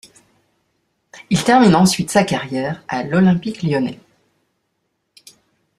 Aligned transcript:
Il 1.29 1.43
termine 1.43 1.75
ensuite 1.75 2.09
sa 2.09 2.23
carrière 2.23 2.81
à 2.87 3.03
l'Olympique 3.03 3.61
lyonnais. 3.61 3.99